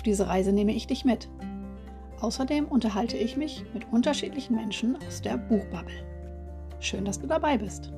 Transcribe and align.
Auf 0.00 0.04
diese 0.04 0.28
Reise 0.28 0.50
nehme 0.50 0.74
ich 0.74 0.86
dich 0.86 1.04
mit. 1.04 1.28
Außerdem 2.20 2.64
unterhalte 2.64 3.18
ich 3.18 3.36
mich 3.36 3.66
mit 3.74 3.92
unterschiedlichen 3.92 4.56
Menschen 4.56 4.96
aus 5.06 5.20
der 5.20 5.36
Buchbubble. 5.36 6.06
Schön, 6.80 7.04
dass 7.04 7.20
du 7.20 7.26
dabei 7.26 7.58
bist. 7.58 7.92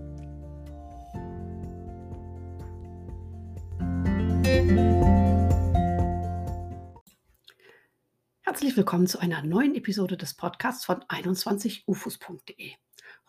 Herzlich 8.41 8.77
willkommen 8.77 9.07
zu 9.07 9.21
einer 9.21 9.45
neuen 9.45 9.77
Episode 9.77 10.17
des 10.17 10.35
Podcasts 10.35 10.85
von 10.85 11.05
21ufos.de. 11.05 12.73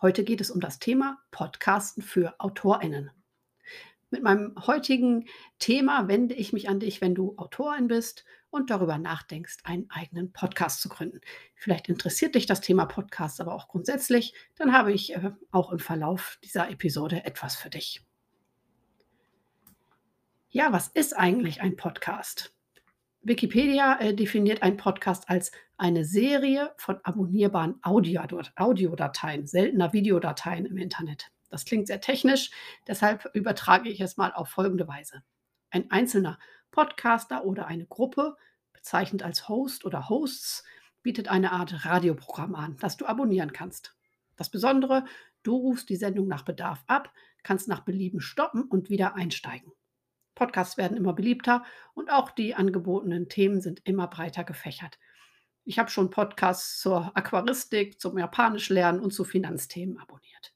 Heute 0.02 0.24
geht 0.24 0.40
es 0.40 0.50
um 0.50 0.58
das 0.58 0.80
Thema 0.80 1.18
Podcasten 1.30 2.02
für 2.02 2.34
AutorInnen. 2.40 3.12
Mit 4.14 4.22
meinem 4.22 4.54
heutigen 4.68 5.26
Thema 5.58 6.06
wende 6.06 6.36
ich 6.36 6.52
mich 6.52 6.68
an 6.68 6.78
dich, 6.78 7.00
wenn 7.00 7.16
du 7.16 7.34
Autorin 7.36 7.88
bist 7.88 8.24
und 8.48 8.70
darüber 8.70 8.96
nachdenkst, 8.96 9.56
einen 9.64 9.90
eigenen 9.90 10.32
Podcast 10.32 10.80
zu 10.80 10.88
gründen. 10.88 11.20
Vielleicht 11.56 11.88
interessiert 11.88 12.36
dich 12.36 12.46
das 12.46 12.60
Thema 12.60 12.86
Podcast 12.86 13.40
aber 13.40 13.52
auch 13.52 13.66
grundsätzlich, 13.66 14.32
dann 14.54 14.72
habe 14.72 14.92
ich 14.92 15.16
äh, 15.16 15.32
auch 15.50 15.72
im 15.72 15.80
Verlauf 15.80 16.38
dieser 16.44 16.70
Episode 16.70 17.24
etwas 17.24 17.56
für 17.56 17.70
dich. 17.70 18.06
Ja, 20.50 20.70
was 20.70 20.86
ist 20.86 21.18
eigentlich 21.18 21.60
ein 21.60 21.74
Podcast? 21.74 22.54
Wikipedia 23.22 23.98
äh, 23.98 24.14
definiert 24.14 24.62
einen 24.62 24.76
Podcast 24.76 25.28
als 25.28 25.50
eine 25.76 26.04
Serie 26.04 26.72
von 26.76 27.00
abonnierbaren 27.02 27.80
Audio 27.82 28.22
Audiodateien, 28.54 29.48
seltener 29.48 29.92
Videodateien 29.92 30.66
im 30.66 30.76
Internet. 30.76 31.33
Das 31.54 31.64
klingt 31.64 31.86
sehr 31.86 32.00
technisch, 32.00 32.50
deshalb 32.88 33.30
übertrage 33.32 33.88
ich 33.88 34.00
es 34.00 34.16
mal 34.16 34.32
auf 34.32 34.48
folgende 34.48 34.88
Weise. 34.88 35.22
Ein 35.70 35.88
einzelner 35.92 36.40
Podcaster 36.72 37.44
oder 37.44 37.68
eine 37.68 37.86
Gruppe, 37.86 38.36
bezeichnet 38.72 39.22
als 39.22 39.48
Host 39.48 39.84
oder 39.84 40.08
Hosts, 40.08 40.64
bietet 41.04 41.28
eine 41.28 41.52
Art 41.52 41.84
Radioprogramm 41.84 42.56
an, 42.56 42.76
das 42.80 42.96
du 42.96 43.06
abonnieren 43.06 43.52
kannst. 43.52 43.96
Das 44.34 44.50
Besondere, 44.50 45.04
du 45.44 45.54
rufst 45.54 45.88
die 45.90 45.94
Sendung 45.94 46.26
nach 46.26 46.44
Bedarf 46.44 46.82
ab, 46.88 47.12
kannst 47.44 47.68
nach 47.68 47.84
Belieben 47.84 48.20
stoppen 48.20 48.64
und 48.64 48.90
wieder 48.90 49.14
einsteigen. 49.14 49.70
Podcasts 50.34 50.76
werden 50.76 50.96
immer 50.96 51.12
beliebter 51.12 51.62
und 51.92 52.10
auch 52.10 52.32
die 52.32 52.56
angebotenen 52.56 53.28
Themen 53.28 53.60
sind 53.60 53.80
immer 53.84 54.08
breiter 54.08 54.42
gefächert. 54.42 54.98
Ich 55.62 55.78
habe 55.78 55.88
schon 55.88 56.10
Podcasts 56.10 56.80
zur 56.80 57.16
Aquaristik, 57.16 58.00
zum 58.00 58.18
Japanisch 58.18 58.70
lernen 58.70 58.98
und 58.98 59.12
zu 59.12 59.22
Finanzthemen 59.22 59.98
abonniert. 59.98 60.52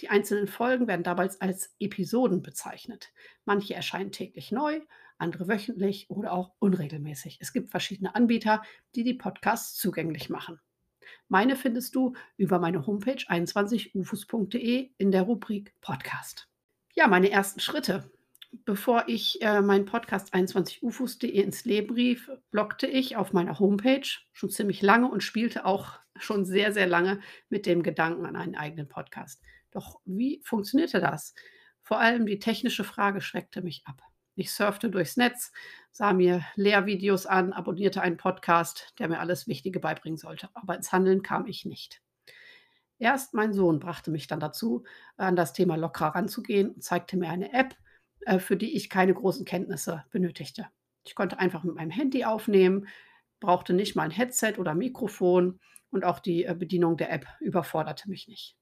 Die 0.00 0.08
einzelnen 0.08 0.48
Folgen 0.48 0.86
werden 0.86 1.02
dabei 1.02 1.28
als 1.40 1.74
Episoden 1.78 2.42
bezeichnet. 2.42 3.12
Manche 3.44 3.74
erscheinen 3.74 4.12
täglich 4.12 4.50
neu, 4.50 4.80
andere 5.18 5.46
wöchentlich 5.46 6.08
oder 6.08 6.32
auch 6.32 6.52
unregelmäßig. 6.58 7.38
Es 7.40 7.52
gibt 7.52 7.70
verschiedene 7.70 8.14
Anbieter, 8.14 8.62
die 8.94 9.04
die 9.04 9.14
Podcasts 9.14 9.76
zugänglich 9.76 10.30
machen. 10.30 10.58
Meine 11.28 11.56
findest 11.56 11.94
du 11.94 12.14
über 12.36 12.58
meine 12.58 12.86
Homepage 12.86 13.22
21ufus.de 13.28 14.90
in 14.96 15.10
der 15.10 15.22
Rubrik 15.22 15.74
Podcast. 15.80 16.48
Ja, 16.94 17.06
meine 17.06 17.30
ersten 17.30 17.60
Schritte. 17.60 18.10
Bevor 18.64 19.04
ich 19.06 19.40
äh, 19.42 19.60
meinen 19.60 19.84
Podcast 19.84 20.34
21ufus.de 20.34 21.30
ins 21.30 21.64
Leben 21.64 21.94
rief, 21.94 22.30
bloggte 22.50 22.86
ich 22.88 23.16
auf 23.16 23.32
meiner 23.32 23.58
Homepage 23.60 24.06
schon 24.32 24.50
ziemlich 24.50 24.82
lange 24.82 25.08
und 25.08 25.22
spielte 25.22 25.64
auch 25.66 26.00
schon 26.16 26.44
sehr, 26.44 26.72
sehr 26.72 26.86
lange 26.86 27.20
mit 27.48 27.66
dem 27.66 27.82
Gedanken 27.82 28.26
an 28.26 28.34
einen 28.34 28.56
eigenen 28.56 28.88
Podcast. 28.88 29.40
Doch 29.70 30.00
wie 30.04 30.40
funktionierte 30.44 31.00
das? 31.00 31.34
Vor 31.82 32.00
allem 32.00 32.26
die 32.26 32.38
technische 32.38 32.84
Frage 32.84 33.20
schreckte 33.20 33.62
mich 33.62 33.82
ab. 33.84 34.02
Ich 34.36 34.52
surfte 34.52 34.90
durchs 34.90 35.16
Netz, 35.16 35.52
sah 35.90 36.12
mir 36.12 36.44
Lehrvideos 36.54 37.26
an, 37.26 37.52
abonnierte 37.52 38.00
einen 38.00 38.16
Podcast, 38.16 38.94
der 38.98 39.08
mir 39.08 39.20
alles 39.20 39.48
Wichtige 39.48 39.80
beibringen 39.80 40.16
sollte, 40.16 40.48
aber 40.54 40.76
ins 40.76 40.92
Handeln 40.92 41.22
kam 41.22 41.46
ich 41.46 41.64
nicht. 41.64 42.00
Erst 42.98 43.34
mein 43.34 43.52
Sohn 43.52 43.80
brachte 43.80 44.10
mich 44.10 44.26
dann 44.26 44.40
dazu, 44.40 44.84
an 45.16 45.34
das 45.34 45.52
Thema 45.52 45.76
locker 45.76 46.06
ranzugehen 46.06 46.70
und 46.70 46.82
zeigte 46.82 47.16
mir 47.16 47.30
eine 47.30 47.52
App, 47.52 47.74
äh, 48.26 48.38
für 48.38 48.56
die 48.56 48.76
ich 48.76 48.90
keine 48.90 49.14
großen 49.14 49.44
Kenntnisse 49.44 50.04
benötigte. 50.10 50.68
Ich 51.04 51.14
konnte 51.14 51.38
einfach 51.38 51.64
mit 51.64 51.74
meinem 51.74 51.90
Handy 51.90 52.24
aufnehmen, 52.24 52.86
brauchte 53.40 53.72
nicht 53.72 53.96
mal 53.96 54.04
ein 54.04 54.10
Headset 54.10 54.54
oder 54.58 54.74
Mikrofon 54.74 55.58
und 55.90 56.04
auch 56.04 56.18
die 56.18 56.44
äh, 56.44 56.54
Bedienung 56.54 56.96
der 56.98 57.10
App 57.10 57.26
überforderte 57.40 58.08
mich 58.08 58.28
nicht. 58.28 58.56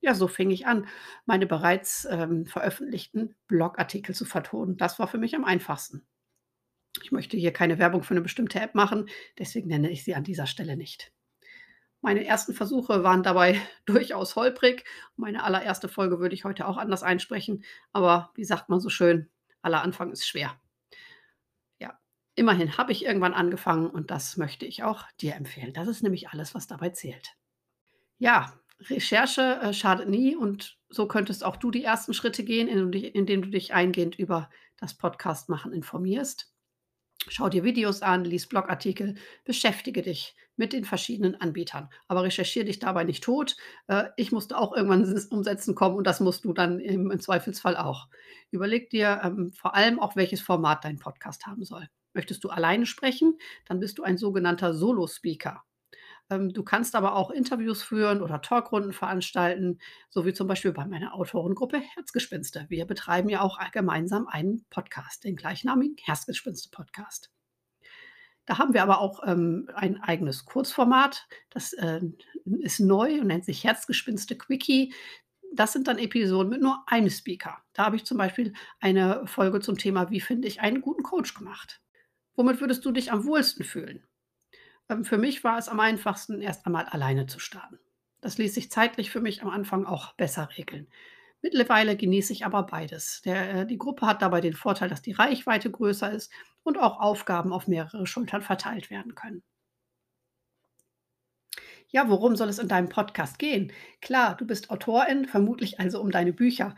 Ja, 0.00 0.14
so 0.14 0.28
fing 0.28 0.50
ich 0.50 0.66
an, 0.66 0.86
meine 1.26 1.46
bereits, 1.46 2.06
ähm, 2.10 2.46
veröffentlichten 2.46 3.34
Blogartikel 3.48 4.14
zu 4.14 4.24
vertonen. 4.24 4.76
Das 4.78 4.98
war 4.98 5.08
für 5.08 5.18
mich 5.18 5.36
am 5.36 5.44
einfachsten. 5.44 6.06
Ich 7.02 7.12
möchte 7.12 7.36
hier 7.36 7.52
keine 7.52 7.78
Werbung 7.78 8.02
für 8.02 8.14
eine 8.14 8.22
bestimmte 8.22 8.60
App 8.60 8.74
machen, 8.74 9.08
deswegen 9.38 9.68
nenne 9.68 9.90
ich 9.90 10.02
sie 10.02 10.14
an 10.14 10.24
dieser 10.24 10.46
Stelle 10.46 10.76
nicht. 10.76 11.12
Meine 12.00 12.24
ersten 12.24 12.54
Versuche 12.54 13.04
waren 13.04 13.22
dabei 13.22 13.60
durchaus 13.84 14.36
holprig. 14.36 14.84
Meine 15.16 15.44
allererste 15.44 15.88
Folge 15.88 16.18
würde 16.18 16.34
ich 16.34 16.44
heute 16.44 16.66
auch 16.66 16.78
anders 16.78 17.02
einsprechen, 17.02 17.64
aber 17.92 18.32
wie 18.34 18.44
sagt 18.44 18.68
man 18.70 18.80
so 18.80 18.88
schön, 18.88 19.28
aller 19.62 19.82
Anfang 19.82 20.10
ist 20.10 20.26
schwer. 20.26 20.58
Ja, 21.78 21.98
immerhin 22.34 22.78
habe 22.78 22.92
ich 22.92 23.04
irgendwann 23.04 23.34
angefangen 23.34 23.90
und 23.90 24.10
das 24.10 24.38
möchte 24.38 24.64
ich 24.64 24.82
auch 24.82 25.04
dir 25.20 25.34
empfehlen. 25.36 25.74
Das 25.74 25.88
ist 25.88 26.02
nämlich 26.02 26.30
alles, 26.30 26.54
was 26.54 26.66
dabei 26.66 26.88
zählt. 26.90 27.36
Ja, 28.18 28.59
Recherche, 28.88 29.58
äh, 29.62 29.72
schadet 29.72 30.08
nie 30.08 30.36
und 30.36 30.78
so 30.88 31.06
könntest 31.06 31.44
auch 31.44 31.56
du 31.56 31.70
die 31.70 31.84
ersten 31.84 32.14
Schritte 32.14 32.44
gehen, 32.44 32.68
indem 32.68 33.42
du 33.42 33.48
dich 33.50 33.74
eingehend 33.74 34.18
über 34.18 34.50
das 34.76 34.94
Podcast-Machen 34.94 35.72
informierst. 35.72 36.52
Schau 37.28 37.48
dir 37.50 37.64
Videos 37.64 38.00
an, 38.02 38.24
lies 38.24 38.48
Blogartikel, 38.48 39.14
beschäftige 39.44 40.02
dich 40.02 40.34
mit 40.56 40.72
den 40.72 40.84
verschiedenen 40.84 41.40
Anbietern, 41.40 41.88
aber 42.08 42.22
recherchiere 42.22 42.64
dich 42.64 42.78
dabei 42.78 43.04
nicht 43.04 43.22
tot. 43.22 43.56
Äh, 43.88 44.04
ich 44.16 44.32
musste 44.32 44.56
auch 44.58 44.74
irgendwann 44.74 45.04
ins 45.04 45.26
Umsetzen 45.26 45.74
kommen 45.74 45.96
und 45.96 46.06
das 46.06 46.20
musst 46.20 46.44
du 46.44 46.52
dann 46.52 46.80
im 46.80 47.10
im 47.10 47.20
Zweifelsfall 47.20 47.76
auch. 47.76 48.08
Überleg 48.50 48.90
dir, 48.90 49.20
ähm, 49.22 49.52
vor 49.52 49.74
allem 49.74 50.00
auch, 50.00 50.16
welches 50.16 50.40
Format 50.40 50.84
dein 50.84 50.98
Podcast 50.98 51.46
haben 51.46 51.64
soll. 51.64 51.88
Möchtest 52.14 52.42
du 52.42 52.48
alleine 52.48 52.86
sprechen, 52.86 53.38
dann 53.66 53.80
bist 53.80 53.98
du 53.98 54.02
ein 54.02 54.18
sogenannter 54.18 54.74
Solo-Speaker. 54.74 55.62
Ähm, 56.30 56.52
du 56.52 56.62
kannst 56.62 56.94
aber 56.94 57.16
auch 57.16 57.30
Interviews 57.30 57.82
führen 57.82 58.22
oder 58.22 58.40
Talkrunden 58.40 58.92
veranstalten, 58.92 59.78
so 60.08 60.24
wie 60.24 60.32
zum 60.32 60.46
Beispiel 60.46 60.72
bei 60.72 60.86
meiner 60.86 61.14
Autorengruppe 61.14 61.80
Herzgespinste. 61.80 62.66
Wir 62.68 62.86
betreiben 62.86 63.28
ja 63.28 63.40
auch 63.42 63.58
gemeinsam 63.72 64.26
einen 64.28 64.64
Podcast, 64.70 65.24
den 65.24 65.36
gleichnamigen 65.36 65.96
Herzgespinste-Podcast. 66.00 67.30
Da 68.46 68.58
haben 68.58 68.74
wir 68.74 68.82
aber 68.82 69.00
auch 69.00 69.20
ähm, 69.26 69.68
ein 69.74 70.00
eigenes 70.00 70.44
Kurzformat, 70.44 71.28
das 71.50 71.72
äh, 71.74 72.00
ist 72.60 72.80
neu 72.80 73.20
und 73.20 73.28
nennt 73.28 73.44
sich 73.44 73.64
Herzgespinste 73.64 74.36
Quickie. 74.36 74.92
Das 75.52 75.72
sind 75.72 75.88
dann 75.88 75.98
Episoden 75.98 76.50
mit 76.50 76.60
nur 76.60 76.82
einem 76.86 77.10
Speaker. 77.10 77.58
Da 77.72 77.84
habe 77.84 77.96
ich 77.96 78.04
zum 78.04 78.18
Beispiel 78.18 78.52
eine 78.80 79.26
Folge 79.26 79.60
zum 79.60 79.78
Thema, 79.78 80.10
wie 80.10 80.20
finde 80.20 80.48
ich 80.48 80.60
einen 80.60 80.80
guten 80.80 81.02
Coach 81.02 81.34
gemacht. 81.34 81.80
Womit 82.34 82.60
würdest 82.60 82.84
du 82.84 82.92
dich 82.92 83.12
am 83.12 83.24
wohlsten 83.24 83.64
fühlen? 83.64 84.04
Ähm, 84.90 85.04
für 85.04 85.16
mich 85.16 85.44
war 85.44 85.56
es 85.56 85.68
am 85.68 85.80
einfachsten, 85.80 86.42
erst 86.42 86.66
einmal 86.66 86.86
alleine 86.86 87.26
zu 87.26 87.38
starten. 87.38 87.78
Das 88.20 88.36
ließ 88.36 88.52
sich 88.52 88.70
zeitlich 88.70 89.10
für 89.10 89.20
mich 89.20 89.42
am 89.42 89.48
Anfang 89.48 89.86
auch 89.86 90.12
besser 90.14 90.50
regeln. 90.58 90.88
Mittlerweile 91.42 91.96
genieße 91.96 92.34
ich 92.34 92.44
aber 92.44 92.64
beides. 92.64 93.22
Der, 93.22 93.54
äh, 93.54 93.66
die 93.66 93.78
Gruppe 93.78 94.06
hat 94.06 94.20
dabei 94.20 94.42
den 94.42 94.52
Vorteil, 94.52 94.90
dass 94.90 95.00
die 95.00 95.12
Reichweite 95.12 95.70
größer 95.70 96.10
ist 96.12 96.30
und 96.62 96.78
auch 96.78 97.00
Aufgaben 97.00 97.52
auf 97.54 97.66
mehrere 97.66 98.06
Schultern 98.06 98.42
verteilt 98.42 98.90
werden 98.90 99.14
können. 99.14 99.42
Ja, 101.88 102.08
worum 102.08 102.36
soll 102.36 102.48
es 102.48 102.58
in 102.58 102.68
deinem 102.68 102.88
Podcast 102.88 103.38
gehen? 103.38 103.72
Klar, 104.00 104.36
du 104.36 104.46
bist 104.46 104.70
Autorin, 104.70 105.24
vermutlich 105.24 105.80
also 105.80 106.00
um 106.00 106.10
deine 106.10 106.32
Bücher. 106.32 106.76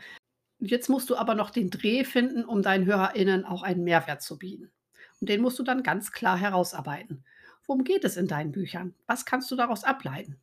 Jetzt 0.59 0.89
musst 0.89 1.09
du 1.09 1.17
aber 1.17 1.35
noch 1.35 1.49
den 1.49 1.69
Dreh 1.69 2.03
finden, 2.03 2.45
um 2.45 2.63
deinen 2.63 2.85
HörerInnen 2.85 3.45
auch 3.45 3.63
einen 3.63 3.83
Mehrwert 3.83 4.21
zu 4.21 4.39
bieten. 4.39 4.71
Und 5.19 5.29
den 5.29 5.41
musst 5.41 5.59
du 5.59 5.63
dann 5.63 5.83
ganz 5.83 6.11
klar 6.11 6.37
herausarbeiten. 6.37 7.25
Worum 7.65 7.83
geht 7.83 8.03
es 8.03 8.17
in 8.17 8.27
deinen 8.27 8.51
Büchern? 8.51 8.93
Was 9.07 9.25
kannst 9.25 9.49
du 9.51 9.55
daraus 9.55 9.83
ableiten? 9.83 10.37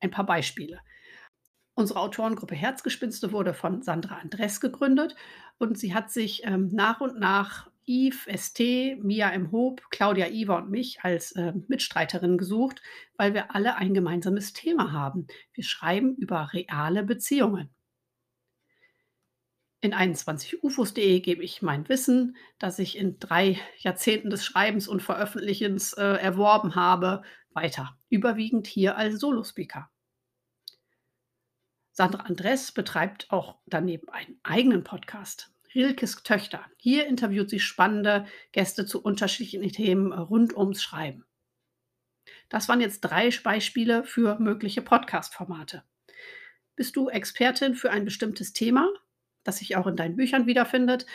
Ein 0.00 0.10
paar 0.10 0.26
Beispiele. 0.26 0.80
Unsere 1.74 2.00
Autorengruppe 2.00 2.54
Herzgespinste 2.54 3.32
wurde 3.32 3.54
von 3.54 3.82
Sandra 3.82 4.18
Andres 4.18 4.60
gegründet 4.60 5.14
und 5.58 5.78
sie 5.78 5.94
hat 5.94 6.10
sich 6.10 6.42
ähm, 6.44 6.68
nach 6.72 7.00
und 7.00 7.18
nach 7.18 7.70
Yves 7.86 8.26
ST, 8.26 8.60
Mia 9.02 9.30
M. 9.30 9.50
Hoop, 9.50 9.82
Claudia 9.90 10.28
Iver 10.28 10.58
und 10.58 10.70
mich 10.70 11.00
als 11.02 11.32
äh, 11.32 11.52
Mitstreiterin 11.68 12.38
gesucht, 12.38 12.82
weil 13.16 13.34
wir 13.34 13.54
alle 13.54 13.76
ein 13.76 13.94
gemeinsames 13.94 14.52
Thema 14.52 14.92
haben. 14.92 15.26
Wir 15.54 15.64
schreiben 15.64 16.14
über 16.16 16.50
reale 16.52 17.02
Beziehungen. 17.02 17.70
In 19.82 19.94
21ufos.de 19.94 21.18
gebe 21.18 21.42
ich 21.42 21.60
mein 21.60 21.88
Wissen, 21.88 22.36
das 22.60 22.78
ich 22.78 22.96
in 22.96 23.18
drei 23.18 23.58
Jahrzehnten 23.78 24.30
des 24.30 24.44
Schreibens 24.44 24.86
und 24.86 25.02
Veröffentlichens 25.02 25.92
äh, 25.94 26.04
erworben 26.04 26.76
habe, 26.76 27.24
weiter. 27.50 27.98
Überwiegend 28.08 28.68
hier 28.68 28.96
als 28.96 29.18
Solospeaker. 29.18 29.90
Sandra 31.90 32.22
Andres 32.22 32.70
betreibt 32.70 33.32
auch 33.32 33.58
daneben 33.66 34.08
einen 34.08 34.38
eigenen 34.44 34.84
Podcast. 34.84 35.52
Rilkes 35.74 36.22
Töchter. 36.22 36.64
Hier 36.76 37.08
interviewt 37.08 37.50
sie 37.50 37.58
spannende 37.58 38.26
Gäste 38.52 38.86
zu 38.86 39.02
unterschiedlichen 39.02 39.72
Themen 39.72 40.12
rund 40.12 40.56
ums 40.56 40.80
Schreiben. 40.80 41.24
Das 42.48 42.68
waren 42.68 42.80
jetzt 42.80 43.00
drei 43.00 43.30
Beispiele 43.42 44.04
für 44.04 44.38
mögliche 44.38 44.80
Podcast-Formate. 44.80 45.82
Bist 46.76 46.94
du 46.94 47.08
Expertin 47.08 47.74
für 47.74 47.90
ein 47.90 48.04
bestimmtes 48.04 48.52
Thema, 48.52 48.88
das 49.44 49.58
sich 49.58 49.76
auch 49.76 49.86
in 49.86 49.96
deinen 49.96 50.16
Büchern 50.16 50.46
wiederfindet? 50.46 51.06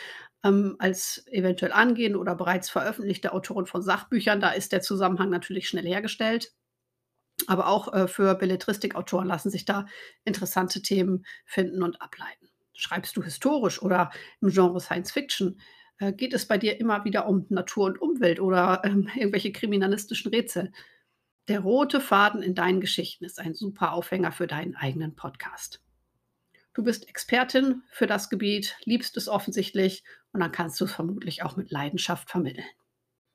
Ähm, 0.44 0.76
als 0.78 1.26
eventuell 1.30 1.72
angehende 1.72 2.18
oder 2.18 2.34
bereits 2.34 2.70
veröffentlichte 2.70 3.32
Autorin 3.32 3.66
von 3.66 3.82
Sachbüchern, 3.82 4.40
da 4.40 4.50
ist 4.50 4.72
der 4.72 4.80
Zusammenhang 4.80 5.30
natürlich 5.30 5.68
schnell 5.68 5.86
hergestellt. 5.86 6.52
Aber 7.46 7.68
auch 7.68 7.92
äh, 7.92 8.08
für 8.08 8.34
Belletristikautoren 8.34 9.28
lassen 9.28 9.50
sich 9.50 9.64
da 9.64 9.86
interessante 10.24 10.82
Themen 10.82 11.24
finden 11.44 11.82
und 11.82 12.00
ableiten. 12.02 12.48
Schreibst 12.74 13.16
du 13.16 13.22
historisch 13.22 13.82
oder 13.82 14.10
im 14.40 14.50
Genre 14.50 14.80
Science 14.80 15.12
Fiction? 15.12 15.60
Äh, 15.98 16.12
geht 16.12 16.34
es 16.34 16.46
bei 16.46 16.58
dir 16.58 16.78
immer 16.80 17.04
wieder 17.04 17.28
um 17.28 17.46
Natur 17.48 17.86
und 17.86 18.00
Umwelt 18.00 18.40
oder 18.40 18.82
ähm, 18.84 19.08
irgendwelche 19.16 19.52
kriminalistischen 19.52 20.30
Rätsel? 20.30 20.72
Der 21.48 21.60
rote 21.60 22.00
Faden 22.00 22.42
in 22.42 22.54
deinen 22.54 22.80
Geschichten 22.80 23.24
ist 23.24 23.40
ein 23.40 23.54
super 23.54 23.92
Aufhänger 23.92 24.32
für 24.32 24.46
deinen 24.46 24.76
eigenen 24.76 25.16
Podcast. 25.16 25.80
Du 26.74 26.84
bist 26.84 27.08
Expertin 27.08 27.82
für 27.90 28.06
das 28.06 28.30
Gebiet, 28.30 28.76
liebst 28.84 29.16
es 29.16 29.28
offensichtlich 29.28 30.04
und 30.32 30.40
dann 30.40 30.52
kannst 30.52 30.80
du 30.80 30.84
es 30.84 30.92
vermutlich 30.92 31.42
auch 31.42 31.56
mit 31.56 31.70
Leidenschaft 31.70 32.30
vermitteln. 32.30 32.66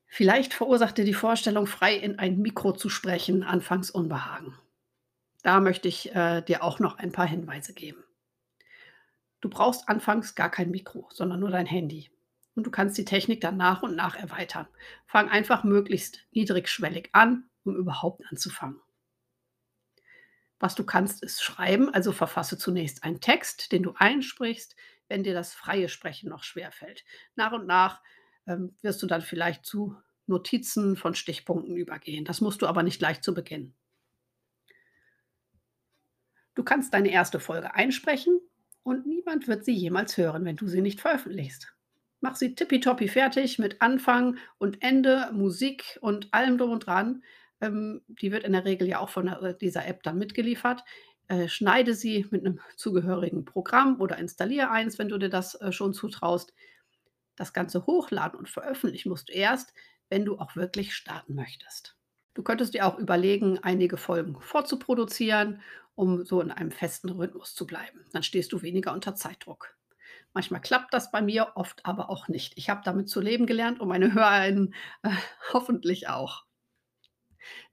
Vielleicht 0.08 0.54
verursachte 0.54 1.06
die 1.06 1.16
Vorstellung, 1.16 1.66
frei 1.66 1.96
in 1.96 2.20
ein 2.20 2.38
Mikro 2.38 2.74
zu 2.74 2.88
sprechen, 2.90 3.44
anfangs 3.44 3.90
Unbehagen. 3.90 4.56
Da 5.42 5.60
möchte 5.60 5.88
ich 5.88 6.14
äh, 6.14 6.42
dir 6.42 6.64
auch 6.64 6.80
noch 6.80 7.00
ein 7.00 7.12
paar 7.12 7.26
Hinweise 7.26 7.74
geben. 7.74 8.04
Du 9.42 9.50
brauchst 9.50 9.90
anfangs 9.90 10.36
gar 10.36 10.52
kein 10.52 10.72
Mikro, 10.72 11.10
sondern 11.12 11.40
nur 11.40 11.50
dein 11.50 11.66
Handy. 11.66 12.12
Und 12.56 12.68
du 12.68 12.72
kannst 12.72 12.98
die 12.98 13.06
Technik 13.06 13.42
dann 13.42 13.58
nach 13.58 13.82
und 13.82 13.96
nach 13.96 14.16
erweitern. 14.16 14.68
Fang 15.08 15.30
einfach 15.30 15.64
möglichst 15.64 16.20
niedrigschwellig 16.32 17.10
an, 17.14 17.50
um 17.66 17.76
überhaupt 17.76 18.22
anzufangen. 18.30 18.80
Was 20.64 20.76
du 20.76 20.86
kannst, 20.86 21.22
ist 21.24 21.44
schreiben, 21.44 21.94
also 21.94 22.14
verfasse 22.14 22.58
zunächst 22.58 23.04
einen 23.04 23.20
Text, 23.20 23.74
den 23.74 23.84
du 23.84 23.96
einsprichst, 23.98 24.78
wenn 25.10 25.22
dir 25.22 25.34
das 25.34 25.54
freie 25.54 25.90
Sprechen 25.90 26.30
noch 26.30 26.44
schwerfällt. 26.44 27.04
Nach 27.36 27.52
und 27.52 27.68
nach 27.68 28.02
ähm, 28.48 28.74
wirst 28.82 29.04
du 29.04 29.08
dann 29.08 29.22
vielleicht 29.22 29.66
zu 29.66 29.98
Notizen 30.26 30.96
von 30.96 31.16
Stichpunkten 31.16 31.76
übergehen. 31.76 32.24
Das 32.24 32.40
musst 32.40 32.62
du 32.62 32.68
aber 32.68 32.82
nicht 32.82 33.00
gleich 33.00 33.22
zu 33.22 33.34
Beginn. 33.34 33.74
Du 36.56 36.64
kannst 36.64 36.94
deine 36.94 37.12
erste 37.12 37.42
Folge 37.42 37.76
einsprechen 37.76 38.40
und 38.84 39.06
niemand 39.06 39.50
wird 39.50 39.66
sie 39.66 39.74
jemals 39.74 40.16
hören, 40.16 40.46
wenn 40.46 40.56
du 40.56 40.70
sie 40.70 40.80
nicht 40.80 41.02
veröffentlichst. 41.02 41.76
Mach 42.22 42.38
sie 42.38 42.56
tippitoppi 42.56 43.10
fertig 43.10 43.60
mit 43.60 43.82
Anfang 43.82 44.38
und 44.60 44.82
Ende, 44.82 45.30
Musik 45.34 45.98
und 46.00 46.34
allem 46.34 46.58
drum 46.58 46.72
und 46.72 46.86
dran. 46.86 47.22
Ähm, 47.64 48.02
die 48.08 48.32
wird 48.32 48.44
in 48.44 48.54
der 48.54 48.66
Regel 48.66 48.88
ja 48.88 49.00
auch 49.00 49.10
von 49.10 49.26
der, 49.26 49.42
äh, 49.42 49.58
dieser 49.58 49.86
App 49.86 50.04
dann 50.04 50.18
mitgeliefert. 50.18 50.84
Äh, 51.28 51.48
schneide 51.48 51.94
sie 51.94 52.26
mit 52.32 52.46
einem 52.46 52.60
zugehörigen 52.76 53.46
Programm 53.46 54.00
oder 54.02 54.18
installiere 54.18 54.70
eins, 54.70 55.00
wenn 55.00 55.10
du 55.10 55.18
dir 55.18 55.30
das 55.30 55.56
äh, 55.56 55.72
schon 55.72 55.94
zutraust. 55.94 56.54
Das 57.36 57.54
Ganze 57.54 57.86
hochladen 57.88 58.38
und 58.38 58.50
veröffentlichen 58.50 59.10
musst 59.10 59.30
du 59.30 59.34
erst, 59.34 59.74
wenn 60.10 60.26
du 60.26 60.38
auch 60.38 60.56
wirklich 60.56 60.94
starten 60.94 61.34
möchtest. 61.34 61.96
Du 62.36 62.44
könntest 62.44 62.74
dir 62.74 62.86
auch 62.86 63.00
überlegen, 63.00 63.60
einige 63.60 63.98
Folgen 63.98 64.40
vorzuproduzieren 64.40 65.62
um 65.96 66.26
so 66.26 66.42
in 66.42 66.52
einem 66.52 66.72
festen 66.72 67.10
Rhythmus 67.10 67.56
zu 67.56 67.68
bleiben. 67.68 68.06
Dann 68.12 68.24
stehst 68.24 68.52
du 68.52 68.62
weniger 68.62 68.94
unter 68.94 69.16
Zeitdruck. 69.16 69.76
Manchmal 70.34 70.62
klappt 70.62 70.94
das 70.94 71.12
bei 71.12 71.22
mir, 71.22 71.52
oft 71.56 71.86
aber 71.86 72.10
auch 72.10 72.28
nicht. 72.28 72.58
Ich 72.58 72.70
habe 72.70 72.82
damit 72.84 73.08
zu 73.10 73.22
leben 73.22 73.46
gelernt 73.46 73.80
und 73.80 73.88
meine 73.88 74.14
HörerInnen 74.14 74.74
äh, 75.04 75.10
hoffentlich 75.54 76.10
auch. 76.10 76.46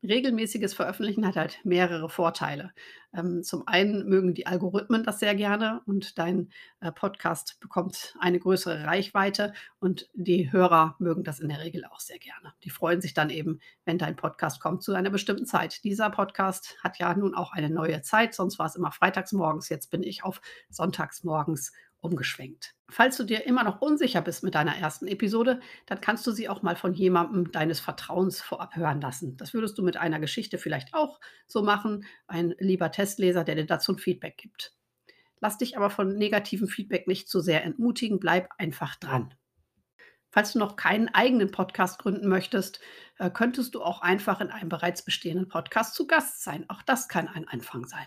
Regelmäßiges 0.03 0.75
Veröffentlichen 0.75 1.27
hat 1.27 1.37
halt 1.37 1.61
mehrere 1.65 2.09
Vorteile. 2.09 2.73
Ähm, 3.13 3.43
zum 3.43 3.67
einen 3.67 4.09
mögen 4.09 4.35
die 4.35 4.47
Algorithmen 4.47 5.03
das 5.03 5.19
sehr 5.19 5.35
gerne 5.35 5.83
und 5.87 6.19
dein 6.19 6.51
äh, 6.81 6.93
Podcast 6.93 7.59
bekommt 7.61 8.15
eine 8.21 8.39
größere 8.39 8.85
Reichweite 8.85 9.53
und 9.81 10.09
die 10.15 10.53
Hörer 10.53 10.95
mögen 11.01 11.25
das 11.25 11.41
in 11.41 11.49
der 11.49 11.61
Regel 11.61 11.85
auch 11.87 11.99
sehr 11.99 12.19
gerne. 12.19 12.53
Die 12.63 12.71
freuen 12.71 13.01
sich 13.01 13.15
dann 13.15 13.31
eben, 13.31 13.61
wenn 13.85 13.99
dein 13.99 14.15
Podcast 14.15 14.61
kommt 14.61 14.83
zu 14.83 14.95
einer 14.95 15.11
bestimmten 15.11 15.47
Zeit. 15.47 15.83
Dieser 15.83 16.11
Podcast 16.11 16.77
hat 16.85 16.99
ja 16.99 17.13
nun 17.15 17.35
auch 17.35 17.53
eine 17.53 17.71
neue 17.71 18.01
Zeit, 18.03 18.35
sonst 18.35 18.59
war 18.59 18.67
es 18.67 18.77
immer 18.77 18.93
freitags 18.93 19.33
morgens, 19.33 19.69
jetzt 19.69 19.91
bin 19.91 20.05
ich 20.05 20.23
auf 20.23 20.41
sonntags 20.69 21.25
morgens 21.25 21.73
umgeschwenkt. 22.01 22.75
Falls 22.89 23.17
du 23.17 23.25
dir 23.25 23.47
immer 23.47 23.63
noch 23.63 23.81
unsicher 23.81 24.23
bist 24.23 24.43
mit 24.43 24.55
deiner 24.55 24.77
ersten 24.77 25.07
Episode, 25.07 25.61
dann 25.87 26.01
kannst 26.01 26.27
du 26.27 26.33
sie 26.33 26.49
auch 26.49 26.63
mal 26.63 26.77
von 26.77 26.95
jemandem 26.95 27.53
deines 27.53 27.81
Vertrauens 27.81 28.41
vorab 28.41 28.77
hören 28.77 29.01
lassen. 29.01 29.37
Das 29.37 29.55
würdest 29.55 29.79
du 29.79 29.83
mit 29.83 29.97
einer 29.97 30.21
Geschichte 30.21 30.59
vielleicht 30.59 30.95
auch 30.95 31.21
so 31.47 31.63
machen, 31.63 32.05
ein 32.27 32.55
lieber 32.59 32.91
Testleser, 32.91 33.45
der 33.45 33.55
dir 33.55 33.67
dazu 33.67 33.93
ein 33.93 33.99
Feedback 33.99 34.37
gibt. 34.37 34.75
Lass 35.41 35.59
dich 35.59 35.77
aber 35.77 35.91
von 35.91 36.17
negativem 36.17 36.69
Feedback 36.69 37.07
nicht 37.07 37.29
zu 37.29 37.41
sehr 37.41 37.65
entmutigen, 37.65 38.21
bleib 38.21 38.49
einfach 38.59 38.97
dran. 38.97 39.35
Falls 40.31 40.53
du 40.53 40.59
noch 40.61 40.77
keinen 40.77 41.09
eigenen 41.09 41.51
Podcast 41.51 41.99
gründen 41.99 42.29
möchtest, 42.29 42.81
äh, 43.19 43.31
könntest 43.31 43.75
du 43.75 43.83
auch 43.83 44.01
einfach 44.01 44.41
in 44.41 44.51
einem 44.51 44.69
bereits 44.69 45.05
bestehenden 45.05 45.49
Podcast 45.49 45.95
zu 45.95 46.07
Gast 46.07 46.45
sein. 46.45 46.65
Auch 46.69 46.83
das 46.83 47.09
kann 47.09 47.27
ein 47.27 47.49
Anfang 47.49 47.87
sein. 47.87 48.07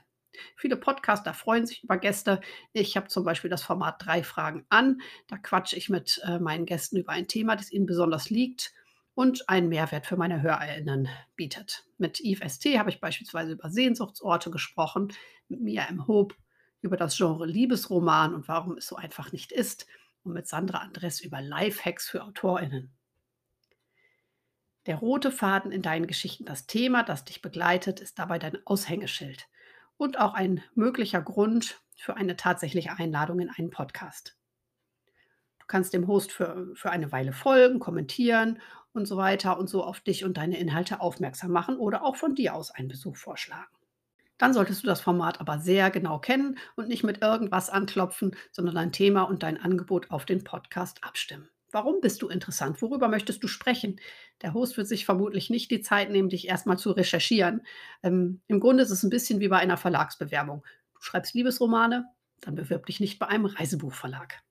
Viele 0.56 0.77
Podcaster 0.77 1.33
freuen 1.33 1.65
sich 1.65 1.83
über 1.83 1.97
Gäste. 1.97 2.41
Ich 2.74 2.97
habe 2.97 3.07
zum 3.07 3.24
Beispiel 3.24 3.50
das 3.50 3.63
Format 3.63 4.03
Drei 4.06 4.24
Fragen 4.24 4.65
an. 4.69 5.01
Da 5.27 5.38
quatsche 5.38 5.75
ich 5.75 5.89
mit 5.89 6.21
äh, 6.25 6.39
meinen 6.39 6.65
Gästen 6.65 6.97
über 6.97 7.12
ein 7.12 7.27
Thema, 7.27 7.56
das 7.56 7.71
ihnen 7.71 7.85
besonders 7.85 8.30
liegt 8.30 8.73
und 9.16 9.47
einen 9.49 9.69
Mehrwert 9.69 10.06
für 10.06 10.18
meine 10.18 10.42
HörerInnen 10.42 11.07
bietet. 11.35 11.85
Mit 11.97 12.19
Yves 12.19 12.56
ST 12.56 12.78
habe 12.78 12.90
ich 12.90 12.99
beispielsweise 12.99 13.54
über 13.54 13.69
Sehnsuchtsorte 13.69 14.49
gesprochen, 14.49 15.13
mit 15.47 15.61
Mia 15.61 15.85
M. 15.85 16.07
Hope 16.07 16.35
über 16.81 16.97
das 16.97 17.16
Genre 17.16 17.45
Liebesroman 17.45 18.33
und 18.33 18.47
warum 18.47 18.78
es 18.78 18.87
so 18.87 18.95
einfach 18.95 19.31
nicht 19.31 19.52
ist 19.52 19.87
und 20.23 20.33
mit 20.33 20.47
Sandra 20.47 20.80
Andres 20.80 21.21
über 21.21 21.42
Lifehacks 21.42 22.09
für 22.09 22.23
AutorInnen. 22.23 22.92
Der 24.85 24.97
rote 24.97 25.31
Faden 25.31 25.71
in 25.71 25.81
deinen 25.81 26.07
Geschichten, 26.07 26.44
das 26.44 26.68
Thema, 26.68 27.04
das 27.04 27.23
dich 27.23 27.42
begleitet, 27.42 28.02
ist 28.02 28.19
dabei 28.19 28.37
dein 28.37 28.57
Aushängeschild 28.66 29.47
und 29.97 30.19
auch 30.19 30.33
ein 30.33 30.64
möglicher 30.76 31.21
Grund 31.21 31.81
für 31.97 32.16
eine 32.16 32.35
tatsächliche 32.35 32.97
Einladung 32.97 33.40
in 33.40 33.50
einen 33.50 33.69
Podcast. 33.69 34.35
Du 35.59 35.68
kannst 35.68 35.94
dem 35.94 36.07
Host 36.07 36.31
für, 36.31 36.71
für 36.76 36.92
eine 36.92 37.12
Weile 37.12 37.31
folgen, 37.31 37.80
kommentieren 37.80 38.59
und 38.92 39.07
so 39.07 39.18
weiter 39.18 39.57
und 39.57 39.69
so 39.69 39.83
auf 39.83 40.02
dich 40.02 40.26
und 40.26 40.38
deine 40.38 40.57
Inhalte 40.57 41.00
aufmerksam 41.00 41.52
machen 41.52 41.78
oder 41.78 42.04
auch 42.04 42.16
von 42.16 42.35
dir 42.35 42.54
aus 42.54 42.71
einen 42.71 42.90
Besuch 42.90 43.16
vorschlagen. 43.16 43.71
Dann 44.38 44.54
solltest 44.54 44.83
du 44.83 44.88
das 44.88 45.00
Format 45.00 45.40
aber 45.40 45.59
sehr 45.59 45.90
genau 45.90 46.19
kennen 46.19 46.57
und 46.76 46.90
nicht 46.90 47.04
mit 47.04 47.21
irgendwas 47.21 47.69
anklopfen, 47.69 48.35
sondern 48.52 48.76
dein 48.76 48.92
Thema 48.92 49.23
und 49.23 49.44
dein 49.44 49.57
Angebot 49.57 50.12
auf 50.12 50.26
den 50.26 50.44
Podcast 50.44 51.04
abstimmen. 51.04 51.53
Warum 51.73 52.01
bist 52.01 52.21
du 52.21 52.30
interessant? 52.30 52.83
Worüber 52.83 53.07
möchtest 53.07 53.44
du 53.44 53.47
sprechen? 53.47 53.99
Der 54.44 54.53
Host 54.53 54.77
wird 54.77 54.87
sich 54.87 55.06
vermutlich 55.06 55.49
nicht 55.49 55.71
die 55.71 55.81
Zeit 55.81 56.11
nehmen, 56.11 56.30
dich 56.30 56.47
erstmal 56.47 56.77
zu 56.77 56.92
recherchieren. 56.92 57.65
Ähm, 58.03 58.42
Im 58.47 58.59
Grunde 58.59 58.83
ist 58.83 58.92
es 58.92 59.01
ein 59.01 59.09
bisschen 59.09 59.39
wie 59.39 59.47
bei 59.47 59.57
einer 59.57 59.77
Verlagsbewerbung. 59.77 60.63
Du 60.94 61.01
schreibst 61.01 61.33
Liebesromane, 61.33 62.06
dann 62.42 62.53
bewirb 62.53 62.85
dich 62.85 62.99
nicht 62.99 63.18
bei 63.18 63.27
einem 63.27 63.45
Reisebuchverlag. 63.45 64.44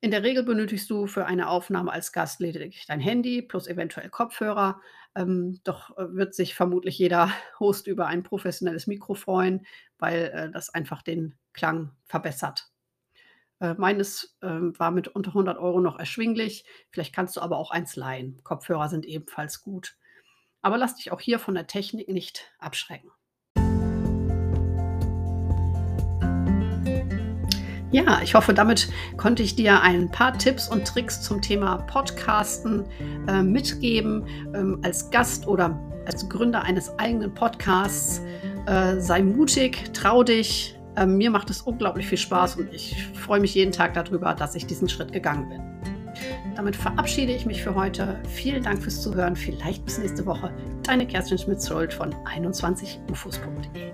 In 0.00 0.10
der 0.10 0.24
Regel 0.24 0.42
benötigst 0.42 0.90
du 0.90 1.06
für 1.06 1.26
eine 1.26 1.48
Aufnahme 1.48 1.92
als 1.92 2.10
Gast 2.10 2.40
lediglich 2.40 2.86
dein 2.86 3.00
Handy 3.00 3.40
plus 3.40 3.68
eventuell 3.68 4.08
Kopfhörer. 4.08 4.80
Ähm, 5.14 5.60
doch 5.62 5.96
äh, 5.96 6.12
wird 6.14 6.34
sich 6.34 6.56
vermutlich 6.56 6.98
jeder 6.98 7.30
Host 7.60 7.86
über 7.86 8.08
ein 8.08 8.24
professionelles 8.24 8.88
Mikro 8.88 9.14
freuen, 9.14 9.64
weil 9.98 10.32
äh, 10.34 10.50
das 10.50 10.70
einfach 10.70 11.02
den 11.02 11.38
Klang 11.52 11.92
verbessert. 12.06 12.69
Äh, 13.60 13.74
meines 13.74 14.36
ähm, 14.42 14.78
war 14.78 14.90
mit 14.90 15.08
unter 15.08 15.30
100 15.30 15.58
Euro 15.58 15.80
noch 15.80 15.98
erschwinglich. 15.98 16.64
Vielleicht 16.90 17.14
kannst 17.14 17.36
du 17.36 17.40
aber 17.40 17.58
auch 17.58 17.70
eins 17.70 17.94
leihen. 17.94 18.40
Kopfhörer 18.42 18.88
sind 18.88 19.04
ebenfalls 19.04 19.62
gut. 19.62 19.96
Aber 20.62 20.78
lass 20.78 20.96
dich 20.96 21.12
auch 21.12 21.20
hier 21.20 21.38
von 21.38 21.54
der 21.54 21.66
Technik 21.66 22.08
nicht 22.08 22.50
abschrecken. 22.58 23.10
Ja, 27.92 28.20
ich 28.22 28.34
hoffe, 28.34 28.54
damit 28.54 28.88
konnte 29.16 29.42
ich 29.42 29.56
dir 29.56 29.82
ein 29.82 30.10
paar 30.10 30.38
Tipps 30.38 30.68
und 30.68 30.86
Tricks 30.86 31.22
zum 31.22 31.42
Thema 31.42 31.78
Podcasten 31.78 32.84
äh, 33.26 33.42
mitgeben. 33.42 34.26
Ähm, 34.54 34.78
als 34.82 35.10
Gast 35.10 35.46
oder 35.46 35.78
als 36.06 36.28
Gründer 36.28 36.62
eines 36.62 36.96
eigenen 36.98 37.34
Podcasts 37.34 38.22
äh, 38.66 39.00
sei 39.00 39.22
mutig, 39.22 39.92
trau 39.92 40.22
dich. 40.22 40.79
Äh, 40.96 41.06
mir 41.06 41.30
macht 41.30 41.50
es 41.50 41.62
unglaublich 41.62 42.06
viel 42.06 42.18
Spaß 42.18 42.56
und 42.56 42.72
ich 42.72 43.06
freue 43.14 43.40
mich 43.40 43.54
jeden 43.54 43.72
Tag 43.72 43.94
darüber, 43.94 44.34
dass 44.34 44.54
ich 44.54 44.66
diesen 44.66 44.88
Schritt 44.88 45.12
gegangen 45.12 45.48
bin. 45.48 45.62
Damit 46.56 46.76
verabschiede 46.76 47.32
ich 47.32 47.46
mich 47.46 47.62
für 47.62 47.74
heute. 47.74 48.20
Vielen 48.28 48.62
Dank 48.62 48.82
fürs 48.82 49.00
Zuhören. 49.00 49.36
Vielleicht 49.36 49.84
bis 49.84 49.98
nächste 49.98 50.26
Woche. 50.26 50.52
Deine 50.82 51.06
Kerstin 51.06 51.38
Schmidt-Zold 51.38 51.94
von 51.94 52.14
21ufos.de. 52.36 53.92